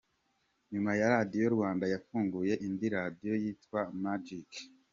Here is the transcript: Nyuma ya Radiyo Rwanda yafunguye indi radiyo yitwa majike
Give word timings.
Nyuma 0.71 0.91
ya 0.99 1.07
Radiyo 1.13 1.47
Rwanda 1.55 1.85
yafunguye 1.93 2.53
indi 2.67 2.87
radiyo 2.97 3.33
yitwa 3.43 3.79
majike 4.03 4.61